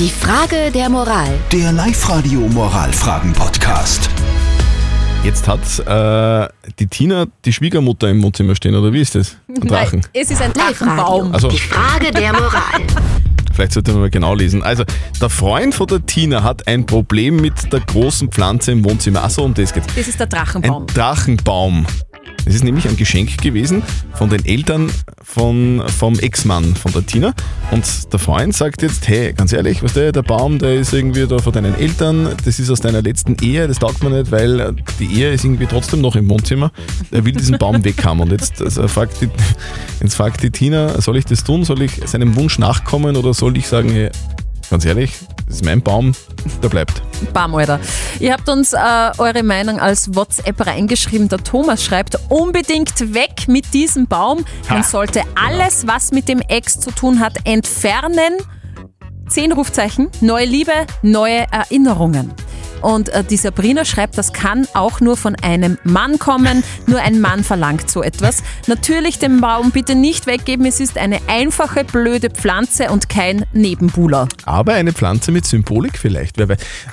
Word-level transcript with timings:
Die 0.00 0.08
Frage 0.08 0.70
der 0.72 0.88
Moral. 0.88 1.28
Der 1.52 1.72
Live-Radio 1.72 2.40
Moralfragen-Podcast. 2.40 4.08
Jetzt 5.22 5.46
hat 5.46 5.60
äh, 5.80 6.48
die 6.78 6.86
Tina 6.86 7.26
die 7.44 7.52
Schwiegermutter 7.52 8.08
im 8.08 8.22
Wohnzimmer 8.22 8.54
stehen, 8.54 8.74
oder 8.74 8.94
wie 8.94 9.02
ist 9.02 9.14
das? 9.14 9.36
Ein 9.46 9.68
Drachen. 9.68 10.00
Nein, 10.00 10.10
es 10.14 10.30
ist 10.30 10.40
ein. 10.40 10.54
Drachenbaum. 10.54 11.34
Also, 11.34 11.48
Die 11.48 11.58
Frage 11.58 12.12
der 12.12 12.32
Moral. 12.32 12.80
vielleicht 13.52 13.72
sollte 13.72 13.92
man 13.92 14.00
mal 14.00 14.08
genau 14.10 14.34
lesen. 14.34 14.62
Also, 14.62 14.84
der 15.20 15.28
Freund 15.28 15.74
von 15.74 15.86
der 15.86 16.06
Tina 16.06 16.42
hat 16.42 16.66
ein 16.66 16.86
Problem 16.86 17.36
mit 17.36 17.70
der 17.70 17.80
großen 17.80 18.30
Pflanze 18.30 18.72
im 18.72 18.82
Wohnzimmer. 18.86 19.22
Achso, 19.22 19.44
um 19.44 19.52
das 19.52 19.74
geht's. 19.74 19.86
Das 19.94 20.08
ist 20.08 20.18
der 20.18 20.28
Ein 20.32 20.86
Drachenbaum. 20.86 21.84
Das 22.44 22.54
ist 22.54 22.64
nämlich 22.64 22.88
ein 22.88 22.96
Geschenk 22.96 23.40
gewesen 23.42 23.82
von 24.14 24.30
den 24.30 24.44
Eltern 24.44 24.90
von, 25.22 25.82
vom 25.86 26.18
Ex-Mann 26.18 26.74
von 26.74 26.92
der 26.92 27.04
Tina. 27.06 27.34
Und 27.70 28.12
der 28.12 28.18
Freund 28.18 28.54
sagt 28.54 28.82
jetzt, 28.82 29.06
hey, 29.08 29.32
ganz 29.32 29.52
ehrlich, 29.52 29.82
was 29.82 29.92
der, 29.92 30.12
der 30.12 30.22
Baum, 30.22 30.58
der 30.58 30.74
ist 30.74 30.92
irgendwie 30.92 31.26
da 31.26 31.38
von 31.38 31.52
deinen 31.52 31.74
Eltern, 31.74 32.34
das 32.44 32.58
ist 32.58 32.70
aus 32.70 32.80
deiner 32.80 33.02
letzten 33.02 33.36
Ehe, 33.42 33.68
das 33.68 33.78
taugt 33.78 34.02
mir 34.02 34.10
nicht, 34.10 34.30
weil 34.30 34.74
die 34.98 35.06
Ehe 35.06 35.32
ist 35.32 35.44
irgendwie 35.44 35.66
trotzdem 35.66 36.00
noch 36.00 36.16
im 36.16 36.28
Wohnzimmer. 36.28 36.72
Er 37.10 37.24
will 37.24 37.32
diesen 37.32 37.58
Baum 37.58 37.84
weghaben. 37.84 38.20
Und 38.20 38.32
jetzt, 38.32 38.60
also 38.60 38.88
fragt 38.88 39.20
die, 39.20 39.28
jetzt 40.02 40.14
fragt 40.14 40.42
die 40.42 40.50
Tina, 40.50 41.00
soll 41.00 41.16
ich 41.16 41.26
das 41.26 41.44
tun? 41.44 41.64
Soll 41.64 41.82
ich 41.82 42.00
seinem 42.06 42.34
Wunsch 42.36 42.58
nachkommen 42.58 43.16
oder 43.16 43.34
soll 43.34 43.56
ich 43.56 43.68
sagen, 43.68 43.90
hey, 43.90 44.10
ganz 44.70 44.84
ehrlich, 44.84 45.12
das 45.46 45.56
ist 45.56 45.64
mein 45.64 45.82
Baum, 45.82 46.12
der 46.62 46.68
bleibt. 46.68 47.02
Bam, 47.32 47.54
Alter. 47.54 47.80
Ihr 48.18 48.32
habt 48.32 48.48
uns 48.48 48.72
äh, 48.72 48.78
eure 49.18 49.42
Meinung 49.42 49.78
als 49.80 50.14
WhatsApp 50.14 50.66
reingeschrieben. 50.66 51.28
Der 51.28 51.38
Thomas 51.38 51.84
schreibt, 51.84 52.18
unbedingt 52.28 53.14
weg 53.14 53.48
mit 53.48 53.72
diesem 53.74 54.06
Baum. 54.06 54.44
Man 54.68 54.82
sollte 54.82 55.22
alles, 55.34 55.86
was 55.86 56.12
mit 56.12 56.28
dem 56.28 56.40
Ex 56.40 56.80
zu 56.80 56.90
tun 56.90 57.20
hat, 57.20 57.34
entfernen. 57.44 58.34
Zehn 59.28 59.52
Rufzeichen, 59.52 60.10
neue 60.20 60.44
Liebe, 60.44 60.72
neue 61.02 61.46
Erinnerungen. 61.52 62.32
Und 62.80 63.08
äh, 63.10 63.24
die 63.24 63.36
Sabrina 63.36 63.84
schreibt, 63.84 64.18
das 64.18 64.32
kann 64.32 64.66
auch 64.74 65.00
nur 65.00 65.16
von 65.16 65.36
einem 65.36 65.78
Mann 65.84 66.18
kommen. 66.18 66.62
Nur 66.86 67.00
ein 67.00 67.20
Mann 67.20 67.44
verlangt 67.44 67.90
so 67.90 68.02
etwas. 68.02 68.42
Natürlich 68.66 69.18
den 69.18 69.40
Baum 69.40 69.70
bitte 69.70 69.94
nicht 69.94 70.26
weggeben. 70.26 70.66
Es 70.66 70.80
ist 70.80 70.98
eine 70.98 71.20
einfache, 71.26 71.84
blöde 71.84 72.30
Pflanze 72.30 72.90
und 72.90 73.08
kein 73.08 73.44
Nebenbuhler. 73.52 74.28
Aber 74.44 74.74
eine 74.74 74.92
Pflanze 74.92 75.32
mit 75.32 75.46
Symbolik 75.46 75.98
vielleicht. 75.98 76.36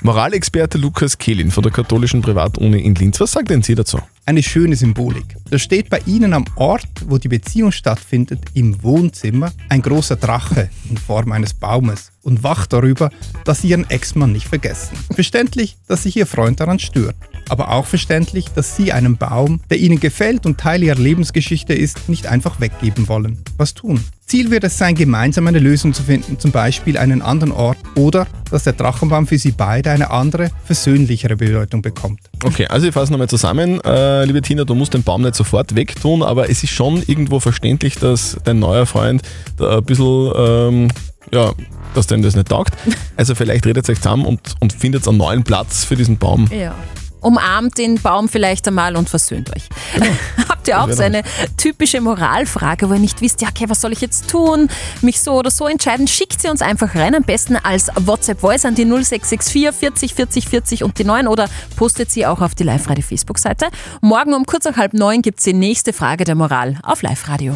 Moralexperte 0.02 0.78
Lukas 0.78 1.18
Kehlin 1.18 1.50
von 1.50 1.62
der 1.62 1.72
katholischen 1.72 2.22
Privatuni 2.22 2.80
in 2.80 2.94
Linz. 2.94 3.20
Was 3.20 3.32
sagt 3.32 3.50
denn 3.50 3.62
Sie 3.62 3.74
dazu? 3.74 3.98
Eine 4.28 4.42
schöne 4.42 4.76
Symbolik. 4.76 5.36
Da 5.50 5.58
steht 5.58 5.88
bei 5.88 6.02
Ihnen 6.04 6.34
am 6.34 6.44
Ort, 6.56 6.86
wo 7.06 7.16
die 7.16 7.28
Beziehung 7.28 7.72
stattfindet, 7.72 8.40
im 8.52 8.82
Wohnzimmer, 8.82 9.52
ein 9.70 9.80
großer 9.80 10.16
Drache 10.16 10.68
in 10.90 10.98
Form 10.98 11.32
eines 11.32 11.54
Baumes 11.54 12.12
und 12.20 12.42
wacht 12.42 12.74
darüber, 12.74 13.10
dass 13.46 13.62
Sie 13.62 13.68
Ihren 13.68 13.88
Ex-Mann 13.88 14.32
nicht 14.32 14.46
vergessen. 14.46 14.98
Verständlich, 15.14 15.78
dass 15.86 16.02
sich 16.02 16.14
Ihr 16.14 16.26
Freund 16.26 16.60
daran 16.60 16.78
stört. 16.78 17.16
Aber 17.48 17.72
auch 17.72 17.86
verständlich, 17.86 18.46
dass 18.54 18.76
Sie 18.76 18.92
einen 18.92 19.16
Baum, 19.16 19.60
der 19.70 19.78
Ihnen 19.78 20.00
gefällt 20.00 20.46
und 20.46 20.58
Teil 20.58 20.82
Ihrer 20.82 20.98
Lebensgeschichte 20.98 21.74
ist, 21.74 22.08
nicht 22.08 22.26
einfach 22.26 22.60
weggeben 22.60 23.08
wollen. 23.08 23.38
Was 23.56 23.74
tun? 23.74 24.00
Ziel 24.28 24.50
wird 24.50 24.62
es 24.64 24.76
sein, 24.76 24.94
gemeinsam 24.94 25.46
eine 25.46 25.58
Lösung 25.58 25.94
zu 25.94 26.02
finden, 26.02 26.38
zum 26.38 26.52
Beispiel 26.52 26.98
einen 26.98 27.22
anderen 27.22 27.50
Ort 27.50 27.78
oder 27.94 28.26
dass 28.50 28.64
der 28.64 28.74
Drachenbaum 28.74 29.26
für 29.26 29.38
Sie 29.38 29.52
beide 29.52 29.90
eine 29.90 30.10
andere, 30.10 30.50
versöhnlichere 30.64 31.36
Bedeutung 31.36 31.80
bekommt. 31.80 32.20
Okay, 32.44 32.66
also 32.66 32.86
ich 32.86 32.92
fasse 32.92 33.10
nochmal 33.10 33.30
zusammen. 33.30 33.80
Äh, 33.80 34.26
liebe 34.26 34.42
Tina, 34.42 34.64
du 34.64 34.74
musst 34.74 34.92
den 34.92 35.02
Baum 35.02 35.22
nicht 35.22 35.34
sofort 35.34 35.74
wegtun, 35.74 36.22
aber 36.22 36.50
es 36.50 36.62
ist 36.62 36.72
schon 36.72 37.02
irgendwo 37.06 37.40
verständlich, 37.40 37.96
dass 37.96 38.36
dein 38.44 38.58
neuer 38.58 38.84
Freund 38.84 39.22
da 39.56 39.78
ein 39.78 39.84
bisschen, 39.84 40.32
ähm, 40.36 40.88
ja, 41.32 41.52
dass 41.94 42.06
dem 42.06 42.20
das 42.20 42.36
nicht 42.36 42.48
taugt. 42.48 42.74
Also 43.16 43.34
vielleicht 43.34 43.66
redet 43.66 43.88
euch 43.88 43.98
zusammen 43.98 44.26
und, 44.26 44.54
und 44.60 44.72
findet 44.72 45.08
einen 45.08 45.18
neuen 45.18 45.42
Platz 45.42 45.84
für 45.84 45.96
diesen 45.96 46.18
Baum. 46.18 46.48
Ja. 46.52 46.74
Umarmt 47.20 47.78
den 47.78 48.00
Baum 48.00 48.28
vielleicht 48.28 48.66
einmal 48.68 48.96
und 48.96 49.08
versöhnt 49.08 49.50
euch. 49.54 49.68
Habt 50.48 50.68
ihr 50.68 50.80
auch 50.80 50.90
so 50.90 51.02
eine 51.02 51.22
typische 51.56 52.00
Moralfrage, 52.00 52.88
wo 52.88 52.94
ihr 52.94 53.00
nicht 53.00 53.20
wisst, 53.20 53.40
ja, 53.40 53.48
okay, 53.48 53.64
was 53.68 53.80
soll 53.80 53.92
ich 53.92 54.00
jetzt 54.00 54.28
tun? 54.28 54.68
Mich 55.02 55.20
so 55.20 55.34
oder 55.34 55.50
so 55.50 55.66
entscheiden? 55.66 56.06
Schickt 56.06 56.40
sie 56.40 56.48
uns 56.48 56.62
einfach 56.62 56.94
rein, 56.94 57.14
am 57.14 57.22
besten 57.22 57.56
als 57.56 57.88
WhatsApp-Voice 57.94 58.64
an 58.64 58.74
die 58.74 58.84
0664 58.84 59.72
40 59.72 60.14
40 60.14 60.48
40 60.48 60.84
und 60.84 60.98
die 60.98 61.04
9 61.04 61.26
oder 61.26 61.48
postet 61.76 62.10
sie 62.10 62.26
auch 62.26 62.40
auf 62.40 62.54
die 62.54 62.64
Live-Radio-Facebook-Seite. 62.64 63.68
Morgen 64.00 64.34
um 64.34 64.46
kurz 64.46 64.64
nach 64.64 64.76
halb 64.76 64.94
neun 64.94 65.22
gibt 65.22 65.38
es 65.38 65.44
die 65.44 65.54
nächste 65.54 65.92
Frage 65.92 66.24
der 66.24 66.34
Moral 66.34 66.78
auf 66.82 67.02
Live-Radio. 67.02 67.54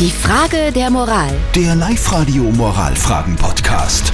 Die 0.00 0.10
Frage 0.10 0.72
der 0.72 0.90
Moral. 0.90 1.32
Der 1.54 1.74
Live-Radio 1.76 2.42
Moralfragen-Podcast. 2.44 4.12